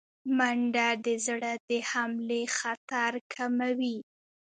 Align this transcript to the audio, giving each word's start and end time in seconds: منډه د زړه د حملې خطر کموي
منډه 0.37 0.87
د 1.05 1.07
زړه 1.25 1.51
د 1.69 1.71
حملې 1.89 2.41
خطر 2.57 3.11
کموي 3.33 3.97